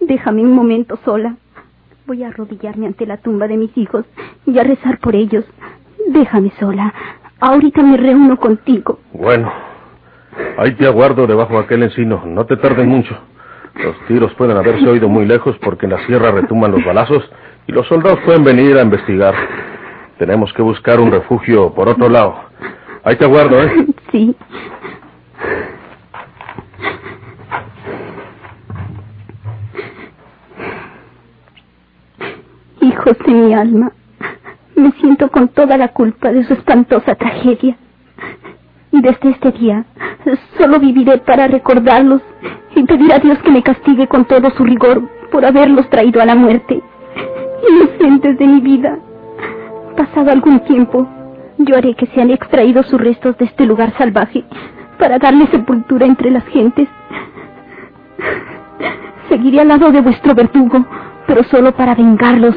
déjame 0.00 0.40
un 0.40 0.54
momento 0.54 0.98
sola. 1.04 1.36
Voy 2.06 2.22
a 2.22 2.28
arrodillarme 2.28 2.86
ante 2.86 3.04
la 3.04 3.16
tumba 3.16 3.48
de 3.48 3.56
mis 3.56 3.76
hijos 3.76 4.04
y 4.46 4.56
a 4.58 4.62
rezar 4.62 4.98
por 4.98 5.16
ellos. 5.16 5.44
Déjame 6.08 6.52
sola. 6.60 6.94
Ahorita 7.40 7.82
me 7.82 7.96
reúno 7.96 8.36
contigo. 8.36 9.00
Bueno, 9.12 9.52
ahí 10.56 10.72
te 10.74 10.86
aguardo 10.86 11.26
debajo 11.26 11.54
de 11.54 11.64
aquel 11.64 11.82
encino. 11.82 12.22
No 12.24 12.46
te 12.46 12.56
tardes 12.58 12.86
mucho. 12.86 13.18
Los 13.74 13.96
tiros 14.06 14.32
pueden 14.34 14.56
haberse 14.56 14.88
oído 14.88 15.08
muy 15.08 15.26
lejos 15.26 15.56
porque 15.58 15.86
en 15.86 15.92
la 15.92 16.06
sierra 16.06 16.30
retumban 16.30 16.70
los 16.70 16.84
balazos 16.84 17.28
y 17.66 17.72
los 17.72 17.86
soldados 17.88 18.20
pueden 18.24 18.44
venir 18.44 18.78
a 18.78 18.82
investigar. 18.82 19.34
Tenemos 20.18 20.52
que 20.52 20.62
buscar 20.62 21.00
un 21.00 21.10
refugio 21.10 21.74
por 21.74 21.88
otro 21.88 22.08
lado. 22.08 22.36
Ahí 23.02 23.16
te 23.16 23.24
aguardo, 23.24 23.62
¿eh? 23.62 23.86
Sí. 24.12 24.34
Hijos 32.96 33.18
de 33.26 33.34
mi 33.34 33.52
alma, 33.52 33.92
me 34.74 34.90
siento 34.92 35.30
con 35.30 35.48
toda 35.48 35.76
la 35.76 35.88
culpa 35.88 36.32
de 36.32 36.44
su 36.44 36.54
espantosa 36.54 37.14
tragedia. 37.14 37.76
Y 38.90 39.02
desde 39.02 39.30
este 39.32 39.52
día 39.52 39.84
solo 40.56 40.78
viviré 40.80 41.18
para 41.18 41.46
recordarlos 41.46 42.22
y 42.74 42.82
pedir 42.84 43.12
a 43.12 43.18
Dios 43.18 43.38
que 43.40 43.50
me 43.50 43.62
castigue 43.62 44.06
con 44.08 44.24
todo 44.24 44.48
su 44.52 44.64
rigor 44.64 45.02
por 45.30 45.44
haberlos 45.44 45.90
traído 45.90 46.22
a 46.22 46.24
la 46.24 46.34
muerte. 46.34 46.82
Inocentes 47.70 48.38
de 48.38 48.46
mi 48.46 48.60
vida. 48.60 48.98
Pasado 49.94 50.30
algún 50.30 50.60
tiempo, 50.60 51.06
yo 51.58 51.76
haré 51.76 51.94
que 51.96 52.06
sean 52.06 52.30
extraídos 52.30 52.86
sus 52.86 52.98
restos 52.98 53.36
de 53.36 53.44
este 53.44 53.66
lugar 53.66 53.92
salvaje 53.98 54.42
para 54.98 55.18
darle 55.18 55.46
sepultura 55.48 56.06
entre 56.06 56.30
las 56.30 56.46
gentes. 56.46 56.88
Seguiré 59.28 59.60
al 59.60 59.68
lado 59.68 59.92
de 59.92 60.00
vuestro 60.00 60.34
verdugo, 60.34 60.86
pero 61.26 61.44
solo 61.44 61.72
para 61.72 61.94
vengarlos, 61.94 62.56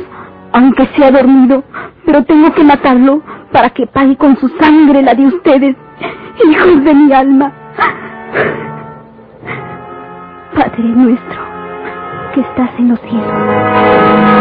aunque 0.54 0.88
sea 0.96 1.12
dormido, 1.12 1.64
pero 2.06 2.24
tengo 2.24 2.54
que 2.54 2.64
matarlo 2.64 3.22
para 3.52 3.70
que 3.70 3.88
pague 3.88 4.16
con 4.16 4.38
su 4.38 4.48
sangre 4.60 5.02
la 5.02 5.14
de 5.14 5.28
ustedes, 5.28 5.76
hijos 6.50 6.84
de 6.84 6.94
mi 6.94 7.14
alma. 7.14 7.52
Padre 10.54 10.84
nuestro, 10.84 11.40
que 12.34 12.42
estás 12.42 12.70
en 12.78 12.90
los 12.90 13.00
cielos. 13.02 14.39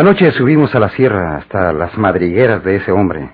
Anoche 0.00 0.32
subimos 0.32 0.74
a 0.74 0.80
la 0.80 0.88
sierra 0.88 1.36
hasta 1.36 1.74
las 1.74 1.98
madrigueras 1.98 2.64
de 2.64 2.76
ese 2.76 2.90
hombre. 2.90 3.32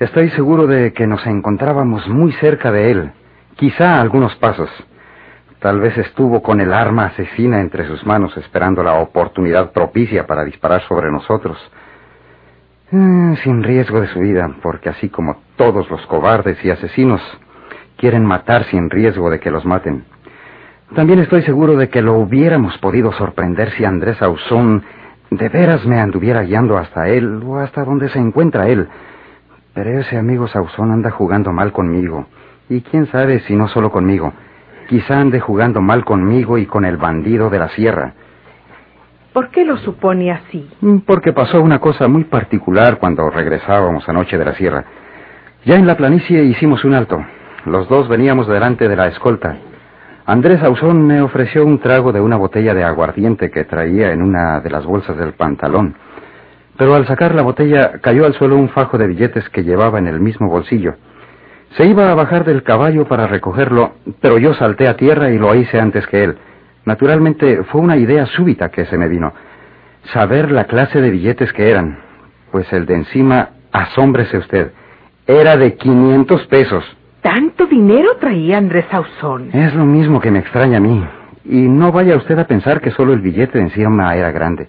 Estoy 0.00 0.28
seguro 0.30 0.66
de 0.66 0.92
que 0.92 1.06
nos 1.06 1.24
encontrábamos 1.24 2.08
muy 2.08 2.32
cerca 2.32 2.72
de 2.72 2.90
él, 2.90 3.12
quizá 3.54 3.94
a 3.94 4.00
algunos 4.00 4.34
pasos. 4.34 4.68
Tal 5.60 5.78
vez 5.78 5.96
estuvo 5.96 6.42
con 6.42 6.60
el 6.60 6.72
arma 6.72 7.04
asesina 7.06 7.60
entre 7.60 7.86
sus 7.86 8.04
manos 8.04 8.36
esperando 8.36 8.82
la 8.82 8.94
oportunidad 8.94 9.70
propicia 9.70 10.26
para 10.26 10.44
disparar 10.44 10.82
sobre 10.88 11.12
nosotros. 11.12 11.56
Eh, 12.90 13.36
sin 13.44 13.62
riesgo 13.62 14.00
de 14.00 14.08
su 14.08 14.18
vida, 14.18 14.50
porque 14.64 14.88
así 14.88 15.10
como 15.10 15.42
todos 15.54 15.88
los 15.90 16.04
cobardes 16.06 16.58
y 16.64 16.70
asesinos 16.70 17.22
quieren 17.96 18.26
matar 18.26 18.64
sin 18.64 18.90
riesgo 18.90 19.30
de 19.30 19.38
que 19.38 19.52
los 19.52 19.64
maten. 19.64 20.04
También 20.96 21.20
estoy 21.20 21.42
seguro 21.42 21.76
de 21.76 21.88
que 21.88 22.02
lo 22.02 22.14
hubiéramos 22.14 22.76
podido 22.78 23.12
sorprender 23.12 23.70
si 23.76 23.84
Andrés 23.84 24.20
Ausón 24.20 24.82
de 25.30 25.48
veras 25.48 25.84
me 25.84 26.00
anduviera 26.00 26.42
guiando 26.42 26.76
hasta 26.78 27.08
él 27.08 27.42
o 27.44 27.58
hasta 27.58 27.84
donde 27.84 28.08
se 28.08 28.18
encuentra 28.18 28.68
él. 28.68 28.88
Pero 29.74 29.98
ese 30.00 30.16
amigo 30.16 30.46
Sauzón 30.46 30.92
anda 30.92 31.10
jugando 31.10 31.52
mal 31.52 31.72
conmigo. 31.72 32.26
Y 32.68 32.80
quién 32.82 33.06
sabe 33.06 33.40
si 33.40 33.56
no 33.56 33.68
solo 33.68 33.90
conmigo. 33.90 34.32
Quizá 34.88 35.20
ande 35.20 35.40
jugando 35.40 35.80
mal 35.80 36.04
conmigo 36.04 36.58
y 36.58 36.66
con 36.66 36.84
el 36.84 36.96
bandido 36.96 37.50
de 37.50 37.58
la 37.58 37.68
sierra. 37.70 38.14
¿Por 39.32 39.48
qué 39.48 39.64
lo 39.64 39.76
supone 39.78 40.30
así? 40.30 40.70
Mm, 40.80 40.98
Porque 40.98 41.32
pasó 41.32 41.60
una 41.60 41.80
cosa 41.80 42.06
muy 42.06 42.24
particular 42.24 42.98
cuando 42.98 43.28
regresábamos 43.30 44.08
anoche 44.08 44.38
de 44.38 44.44
la 44.44 44.54
sierra. 44.54 44.84
Ya 45.64 45.74
en 45.74 45.86
la 45.86 45.96
planicie 45.96 46.44
hicimos 46.44 46.84
un 46.84 46.94
alto. 46.94 47.24
Los 47.66 47.88
dos 47.88 48.08
veníamos 48.08 48.46
delante 48.46 48.88
de 48.88 48.94
la 48.94 49.08
escolta. 49.08 49.56
Andrés 50.26 50.62
Ausón 50.62 51.06
me 51.06 51.20
ofreció 51.20 51.66
un 51.66 51.80
trago 51.80 52.10
de 52.10 52.20
una 52.20 52.36
botella 52.36 52.72
de 52.72 52.82
aguardiente 52.82 53.50
que 53.50 53.64
traía 53.64 54.10
en 54.10 54.22
una 54.22 54.60
de 54.60 54.70
las 54.70 54.86
bolsas 54.86 55.18
del 55.18 55.34
pantalón. 55.34 55.96
pero 56.76 56.94
al 56.94 57.06
sacar 57.06 57.34
la 57.34 57.42
botella 57.42 58.00
cayó 58.00 58.24
al 58.26 58.34
suelo 58.34 58.56
un 58.56 58.68
fajo 58.70 58.98
de 58.98 59.06
billetes 59.06 59.48
que 59.50 59.62
llevaba 59.62 59.98
en 59.98 60.08
el 60.08 60.18
mismo 60.18 60.48
bolsillo. 60.48 60.94
Se 61.76 61.84
iba 61.86 62.10
a 62.10 62.14
bajar 62.14 62.44
del 62.44 62.62
caballo 62.64 63.06
para 63.06 63.28
recogerlo, 63.28 63.92
pero 64.20 64.38
yo 64.38 64.54
salté 64.54 64.88
a 64.88 64.96
tierra 64.96 65.30
y 65.30 65.38
lo 65.38 65.54
hice 65.54 65.78
antes 65.78 66.06
que 66.06 66.24
él. 66.24 66.36
Naturalmente 66.84 67.62
fue 67.64 67.80
una 67.80 67.96
idea 67.96 68.26
súbita 68.26 68.70
que 68.70 68.86
se 68.86 68.98
me 68.98 69.08
vino. 69.08 69.32
Saber 70.12 70.50
la 70.50 70.64
clase 70.64 71.00
de 71.00 71.10
billetes 71.10 71.52
que 71.52 71.70
eran. 71.70 71.98
Pues 72.50 72.72
el 72.72 72.86
de 72.86 72.94
encima, 72.94 73.50
asómbrese 73.70 74.38
usted, 74.38 74.72
era 75.26 75.56
de 75.56 75.74
500 75.76 76.46
pesos. 76.46 76.84
¿Tanto 77.24 77.64
dinero 77.64 78.16
traía 78.20 78.58
Andrés 78.58 78.84
Ausón? 78.92 79.48
Es 79.54 79.74
lo 79.74 79.86
mismo 79.86 80.20
que 80.20 80.30
me 80.30 80.40
extraña 80.40 80.76
a 80.76 80.80
mí. 80.80 81.02
Y 81.46 81.56
no 81.68 81.90
vaya 81.90 82.18
usted 82.18 82.38
a 82.38 82.46
pensar 82.46 82.82
que 82.82 82.90
solo 82.90 83.14
el 83.14 83.22
billete 83.22 83.56
de 83.56 83.64
encima 83.64 84.14
era 84.14 84.30
grande. 84.30 84.68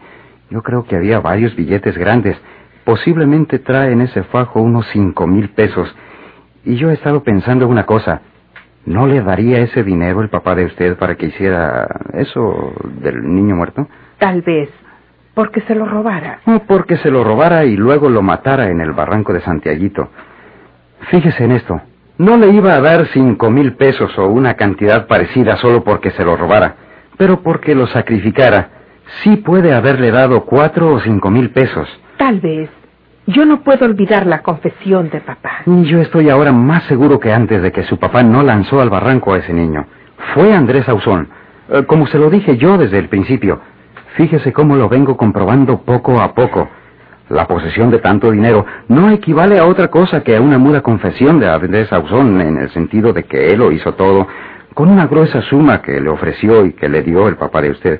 Yo 0.49 0.63
creo 0.63 0.85
que 0.85 0.95
había 0.95 1.19
varios 1.19 1.53
billetes 1.53 1.97
grandes. 1.97 2.37
Posiblemente 2.85 3.59
trae 3.59 3.91
en 3.91 3.99
ese 3.99 4.23
fajo 4.23 4.61
unos 4.61 4.87
cinco 4.93 5.27
mil 5.27 5.49
pesos. 5.49 5.93
Y 6.63 6.77
yo 6.77 6.91
he 6.91 6.93
estado 6.93 7.23
pensando 7.23 7.67
una 7.67 7.85
cosa. 7.85 8.21
¿No 8.85 9.05
le 9.05 9.21
daría 9.21 9.59
ese 9.59 9.83
dinero 9.83 10.21
el 10.21 10.29
papá 10.29 10.55
de 10.55 10.63
usted 10.63 10.95
para 10.95 11.15
que 11.15 11.25
hiciera 11.25 11.85
eso 12.13 12.73
del 13.01 13.35
niño 13.35 13.57
muerto? 13.57 13.85
Tal 14.17 14.41
vez. 14.43 14.69
Porque 15.33 15.59
se 15.59 15.75
lo 15.75 15.85
robara. 15.85 16.39
No, 16.45 16.59
porque 16.59 16.95
se 16.95 17.11
lo 17.11 17.25
robara 17.25 17.65
y 17.65 17.75
luego 17.75 18.09
lo 18.09 18.21
matara 18.21 18.69
en 18.69 18.79
el 18.79 18.93
barranco 18.93 19.33
de 19.33 19.41
Santiaguito. 19.41 20.07
Fíjese 21.09 21.43
en 21.43 21.51
esto. 21.51 21.81
No 22.17 22.37
le 22.37 22.49
iba 22.49 22.73
a 22.73 22.81
dar 22.81 23.07
cinco 23.07 23.49
mil 23.49 23.73
pesos 23.73 24.17
o 24.17 24.27
una 24.27 24.53
cantidad 24.53 25.07
parecida 25.07 25.57
solo 25.57 25.83
porque 25.83 26.11
se 26.11 26.23
lo 26.23 26.37
robara, 26.37 26.75
pero 27.17 27.41
porque 27.41 27.75
lo 27.75 27.87
sacrificara. 27.87 28.69
Sí 29.23 29.37
puede 29.37 29.73
haberle 29.73 30.11
dado 30.11 30.45
cuatro 30.45 30.93
o 30.93 30.99
cinco 31.01 31.29
mil 31.29 31.49
pesos. 31.51 31.87
Tal 32.17 32.39
vez. 32.39 32.69
Yo 33.27 33.45
no 33.45 33.61
puedo 33.63 33.85
olvidar 33.85 34.27
la 34.27 34.41
confesión 34.43 35.09
de 35.09 35.19
papá. 35.19 35.63
Y 35.65 35.83
yo 35.85 35.99
estoy 35.99 36.29
ahora 36.29 36.51
más 36.51 36.83
seguro 36.83 37.19
que 37.19 37.33
antes 37.33 37.61
de 37.61 37.71
que 37.71 37.83
su 37.83 37.97
papá 37.97 38.23
no 38.23 38.43
lanzó 38.43 38.81
al 38.81 38.89
barranco 38.89 39.33
a 39.33 39.39
ese 39.39 39.51
niño. 39.51 39.85
Fue 40.33 40.53
Andrés 40.53 40.87
Ausón. 40.87 41.27
Eh, 41.69 41.83
como 41.87 42.07
se 42.07 42.19
lo 42.19 42.29
dije 42.29 42.57
yo 42.57 42.77
desde 42.77 42.99
el 42.99 43.09
principio. 43.09 43.59
Fíjese 44.15 44.53
cómo 44.53 44.75
lo 44.75 44.87
vengo 44.87 45.17
comprobando 45.17 45.81
poco 45.81 46.21
a 46.21 46.33
poco. 46.33 46.69
La 47.29 47.47
posesión 47.47 47.89
de 47.89 47.99
tanto 47.99 48.29
dinero 48.29 48.65
no 48.87 49.09
equivale 49.09 49.57
a 49.57 49.65
otra 49.65 49.87
cosa 49.87 50.21
que 50.21 50.35
a 50.35 50.41
una 50.41 50.59
muda 50.59 50.81
confesión 50.81 51.39
de 51.39 51.49
Andrés 51.49 51.91
Ausón 51.91 52.39
en 52.39 52.57
el 52.59 52.69
sentido 52.69 53.13
de 53.13 53.23
que 53.23 53.47
él 53.47 53.59
lo 53.59 53.71
hizo 53.71 53.93
todo 53.93 54.27
con 54.75 54.89
una 54.89 55.07
gruesa 55.07 55.41
suma 55.41 55.81
que 55.81 55.99
le 55.99 56.09
ofreció 56.09 56.65
y 56.65 56.73
que 56.73 56.87
le 56.87 57.01
dio 57.01 57.27
el 57.27 57.37
papá 57.37 57.61
de 57.61 57.71
usted. 57.71 57.99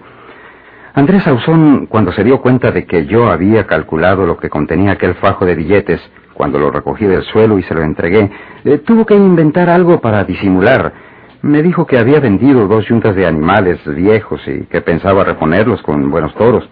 Andrés 0.93 1.25
Ausón, 1.27 1.87
cuando 1.87 2.11
se 2.11 2.23
dio 2.23 2.39
cuenta 2.39 2.71
de 2.71 2.85
que 2.85 3.07
yo 3.07 3.31
había 3.31 3.65
calculado 3.65 4.25
lo 4.27 4.37
que 4.37 4.49
contenía 4.49 4.91
aquel 4.91 5.15
fajo 5.15 5.45
de 5.45 5.55
billetes, 5.55 5.99
cuando 6.33 6.59
lo 6.59 6.69
recogí 6.69 7.05
del 7.05 7.23
suelo 7.23 7.57
y 7.57 7.63
se 7.63 7.73
lo 7.73 7.81
entregué, 7.81 8.29
eh, 8.63 8.77
tuvo 8.79 9.05
que 9.05 9.15
inventar 9.15 9.69
algo 9.69 10.01
para 10.01 10.23
disimular. 10.23 10.93
Me 11.41 11.63
dijo 11.63 11.85
que 11.87 11.97
había 11.97 12.19
vendido 12.19 12.67
dos 12.67 12.85
yuntas 12.87 13.15
de 13.15 13.25
animales 13.25 13.79
viejos 13.85 14.41
y 14.47 14.65
que 14.65 14.81
pensaba 14.81 15.23
reponerlos 15.23 15.81
con 15.81 16.11
buenos 16.11 16.35
toros. 16.35 16.69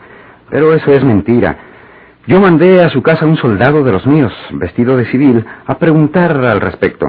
Pero 0.50 0.74
eso 0.74 0.92
es 0.92 1.04
mentira. 1.04 1.73
Yo 2.26 2.40
mandé 2.40 2.82
a 2.82 2.90
su 2.90 3.02
casa 3.02 3.26
un 3.26 3.36
soldado 3.36 3.84
de 3.84 3.92
los 3.92 4.08
míos, 4.08 4.32
vestido 4.54 4.96
de 4.96 5.06
civil, 5.08 5.46
a 5.66 5.78
preguntar 5.78 6.32
al 6.32 6.62
respecto. 6.62 7.06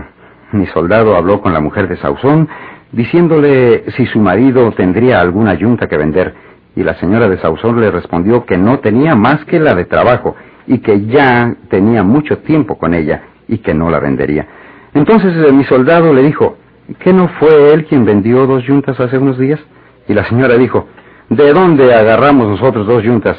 Mi 0.50 0.66
soldado 0.66 1.16
habló 1.16 1.40
con 1.40 1.52
la 1.52 1.60
mujer 1.60 1.86
de 1.86 1.96
Sauzón, 1.98 2.48
diciéndole 2.90 3.84
si 3.92 4.06
su 4.06 4.18
marido 4.18 4.72
tendría 4.72 5.20
alguna 5.20 5.54
yunta 5.54 5.86
que 5.86 5.96
vender, 5.96 6.34
y 6.74 6.82
la 6.82 6.94
señora 6.94 7.28
de 7.28 7.38
Sauzón 7.38 7.80
le 7.80 7.92
respondió 7.92 8.44
que 8.44 8.58
no 8.58 8.80
tenía 8.80 9.14
más 9.14 9.44
que 9.44 9.60
la 9.60 9.76
de 9.76 9.84
trabajo, 9.84 10.34
y 10.66 10.78
que 10.78 11.06
ya 11.06 11.54
tenía 11.70 12.02
mucho 12.02 12.38
tiempo 12.38 12.76
con 12.76 12.92
ella, 12.92 13.22
y 13.46 13.58
que 13.58 13.72
no 13.72 13.90
la 13.90 14.00
vendería. 14.00 14.48
Entonces 14.94 15.32
eh, 15.36 15.52
mi 15.52 15.62
soldado 15.62 16.12
le 16.12 16.22
dijo, 16.22 16.56
¿que 16.98 17.12
no 17.12 17.28
fue 17.38 17.72
él 17.72 17.84
quien 17.84 18.04
vendió 18.04 18.48
dos 18.48 18.64
yuntas 18.64 18.98
hace 18.98 19.18
unos 19.18 19.38
días? 19.38 19.60
Y 20.08 20.12
la 20.12 20.24
señora 20.28 20.56
dijo, 20.56 20.88
¿de 21.28 21.52
dónde 21.52 21.94
agarramos 21.94 22.48
nosotros 22.48 22.84
dos 22.84 23.04
yuntas? 23.04 23.36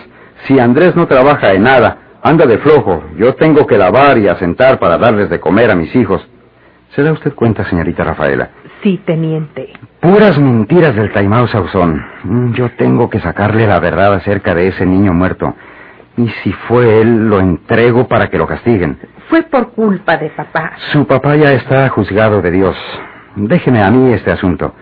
Si 0.47 0.59
Andrés 0.59 0.95
no 0.95 1.07
trabaja 1.07 1.53
en 1.53 1.63
nada, 1.63 1.97
anda 2.23 2.45
de 2.45 2.57
flojo, 2.59 3.03
yo 3.17 3.35
tengo 3.35 3.65
que 3.67 3.77
lavar 3.77 4.17
y 4.17 4.27
asentar 4.27 4.79
para 4.79 4.97
darles 4.97 5.29
de 5.29 5.39
comer 5.39 5.71
a 5.71 5.75
mis 5.75 5.95
hijos. 5.95 6.25
¿Se 6.95 7.03
da 7.03 7.11
usted 7.11 7.33
cuenta, 7.33 7.63
señorita 7.65 8.03
Rafaela? 8.03 8.49
Sí, 8.81 9.01
teniente. 9.05 9.73
Puras 9.99 10.37
mentiras 10.39 10.95
del 10.95 11.11
taimado 11.11 11.47
Sauzón. 11.47 12.05
Mm, 12.23 12.53
Yo 12.53 12.69
tengo 12.77 13.09
que 13.09 13.19
sacarle 13.19 13.65
la 13.67 13.79
verdad 13.79 14.13
acerca 14.13 14.53
de 14.53 14.67
ese 14.67 14.85
niño 14.85 15.13
muerto. 15.13 15.53
Y 16.17 16.29
si 16.43 16.53
fue 16.53 17.01
él, 17.01 17.27
lo 17.27 17.39
entrego 17.39 18.07
para 18.07 18.29
que 18.29 18.37
lo 18.37 18.47
castiguen. 18.47 18.97
Fue 19.29 19.41
por 19.43 19.71
culpa 19.71 20.17
de 20.17 20.29
papá. 20.29 20.73
Su 20.93 21.05
papá 21.05 21.35
ya 21.35 21.51
está 21.53 21.89
juzgado 21.89 22.41
de 22.41 22.51
Dios. 22.51 22.77
Déjeme 23.35 23.81
a 23.83 23.89
mí 23.91 24.13
este 24.13 24.31
asunto. 24.31 24.73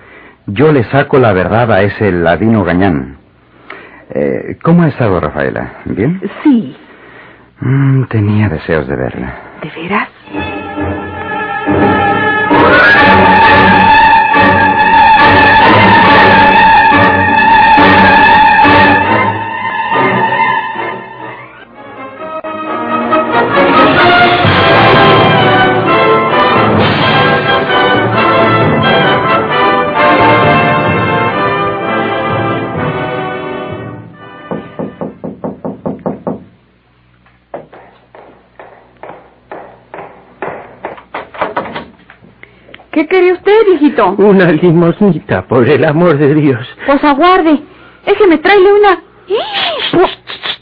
Yo 0.46 0.72
le 0.72 0.84
saco 0.86 1.18
la 1.18 1.34
verdad 1.34 1.72
a 1.72 1.82
ese 1.82 2.12
ladino 2.12 2.64
gañán. 2.64 3.18
Eh, 4.10 4.58
¿Cómo 4.64 4.84
ha 4.84 4.88
estado 4.90 5.20
Rafaela? 5.20 5.82
¿Bien? 5.86 6.22
Sí. 6.44 6.76
Mm, 7.60 8.04
tenía 8.06 8.50
deseos 8.50 8.88
de 8.88 8.96
verla. 8.96 9.34
¿De 9.62 9.70
veras? 9.82 10.10
Viejito? 43.84 44.16
Una 44.18 44.52
limosnita, 44.52 45.44
por 45.44 45.68
el 45.68 45.86
amor 45.86 46.18
de 46.18 46.34
Dios. 46.34 46.68
Pues 46.86 47.04
aguarde. 47.04 47.60
Déjeme 48.06 48.38
traerle 48.38 48.74
una. 48.74 49.00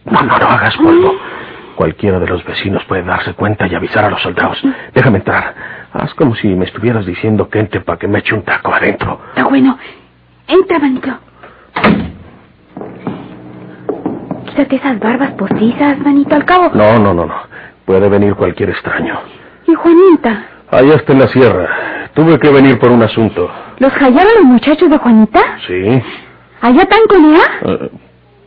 No, 0.06 0.22
no, 0.22 0.38
no 0.38 0.46
hagas 0.46 0.76
polvo. 0.78 1.16
Cualquiera 1.76 2.20
de 2.20 2.28
los 2.28 2.44
vecinos 2.44 2.84
puede 2.86 3.04
darse 3.04 3.34
cuenta 3.34 3.68
y 3.68 3.76
avisar 3.76 4.06
a 4.06 4.10
los 4.10 4.22
soldados. 4.22 4.62
Déjame 4.94 5.18
entrar. 5.18 5.56
Haz 5.94 6.14
como 6.14 6.36
si 6.36 6.48
me 6.50 6.66
estuvieras 6.66 7.06
diciendo 7.06 7.50
que 7.50 7.60
entre 7.60 7.82
para 7.82 7.98
que 7.98 8.08
me 8.08 8.20
eche 8.20 8.36
un 8.36 8.44
taco 8.44 8.74
adentro. 8.74 9.20
Está 9.30 9.46
bueno. 9.46 9.78
Entra, 10.48 10.80
manito. 10.80 11.10
Quítate 14.48 14.76
esas 14.76 15.00
barbas 15.00 15.32
postizas, 15.32 15.98
manito, 16.00 16.36
al 16.36 16.46
cabo. 16.46 16.72
No, 16.74 17.00
no, 17.00 17.14
no, 17.14 17.26
no. 17.26 17.36
Puede 17.86 18.10
venir 18.10 18.36
cualquier 18.36 18.70
extraño. 18.70 19.20
¿Y 19.68 19.74
Juanita? 19.74 20.46
Allá 20.70 20.96
está 20.96 21.14
en 21.14 21.20
la 21.20 21.28
sierra. 21.28 22.01
Tuve 22.14 22.38
que 22.40 22.50
venir 22.50 22.78
por 22.78 22.92
un 22.92 23.02
asunto. 23.04 23.50
¿Los 23.80 23.94
hallaron 23.94 24.34
los 24.36 24.46
muchachos 24.46 24.90
de 24.90 24.98
Juanita? 24.98 25.40
Sí. 25.66 26.02
¿Allá 26.62 26.86
tan 26.86 27.00
con 27.08 27.26
ella? 27.26 27.44
Eh, 27.64 27.90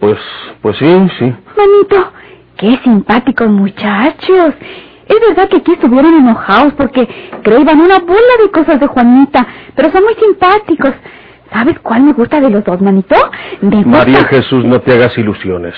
pues, 0.00 0.18
pues 0.60 0.76
sí, 0.78 1.08
sí. 1.18 1.34
Manito, 1.56 2.12
qué 2.56 2.78
simpáticos 2.84 3.48
muchachos. 3.48 4.54
Es 5.06 5.16
verdad 5.28 5.48
que 5.48 5.58
aquí 5.58 5.72
estuvieron 5.72 6.14
enojados 6.14 6.72
porque 6.74 7.08
creían 7.42 7.80
una 7.80 7.98
bola 7.98 8.34
de 8.42 8.50
cosas 8.50 8.80
de 8.80 8.86
Juanita, 8.86 9.46
pero 9.74 9.90
son 9.90 10.04
muy 10.04 10.14
simpáticos. 10.14 10.92
¿Sabes 11.52 11.78
cuál 11.80 12.02
me 12.02 12.12
gusta 12.12 12.40
de 12.40 12.50
los 12.50 12.64
dos, 12.64 12.80
manito? 12.80 13.14
Gusta... 13.62 13.88
María 13.88 14.24
Jesús, 14.24 14.64
no 14.64 14.80
te 14.80 14.92
hagas 14.92 15.16
ilusiones. 15.16 15.74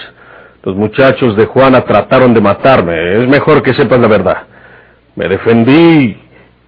Los 0.63 0.75
muchachos 0.75 1.37
de 1.37 1.47
Juana 1.47 1.83
trataron 1.83 2.35
de 2.35 2.41
matarme. 2.41 3.23
Es 3.23 3.29
mejor 3.29 3.63
que 3.63 3.75
sepas 3.75 4.01
la 4.01 4.09
verdad. 4.09 4.39
Me 5.15 5.29
defendí 5.29 6.17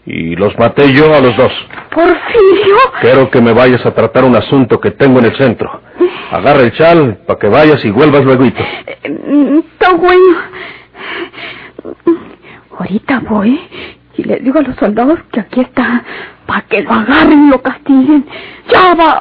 y 0.06 0.36
los 0.36 0.58
maté 0.58 0.92
yo 0.92 1.14
a 1.14 1.20
los 1.20 1.36
dos. 1.36 1.52
Porfirio. 1.94 2.76
Quiero 3.00 3.30
que 3.30 3.40
me 3.40 3.52
vayas 3.52 3.84
a 3.84 3.92
tratar 3.94 4.24
un 4.24 4.36
asunto 4.36 4.80
que 4.80 4.90
tengo 4.92 5.18
en 5.18 5.26
el 5.26 5.36
centro. 5.36 5.80
Agarra 6.30 6.60
el 6.62 6.72
chal 6.72 7.18
para 7.26 7.38
que 7.38 7.48
vayas 7.48 7.84
y 7.84 7.90
vuelvas 7.90 8.24
luego. 8.24 8.44
Eh, 8.44 8.54
Está 9.72 9.92
bueno. 9.94 10.38
Ahorita 12.78 13.20
voy 13.28 13.60
y 14.16 14.24
le 14.24 14.36
digo 14.36 14.58
a 14.58 14.62
los 14.62 14.76
soldados 14.76 15.18
que 15.32 15.40
aquí 15.40 15.60
está 15.60 16.04
para 16.46 16.62
que 16.62 16.82
lo 16.82 16.90
agarren 16.92 17.46
y 17.48 17.50
lo 17.50 17.60
castiguen. 17.62 18.24
Ya 18.70 18.94
va. 18.94 19.20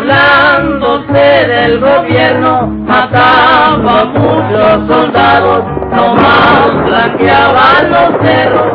burlándose 0.00 1.46
del 1.46 1.78
gobierno, 1.78 2.66
mataba 2.86 4.00
a 4.00 4.04
muchos 4.06 4.86
soldados, 4.88 5.64
nomás 5.90 6.84
blanqueaban 6.86 7.90
los 7.90 8.10
cerros, 8.22 8.72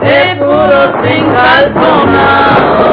seguros 0.00 0.90
sin 1.02 1.32
calzonado. 1.32 2.88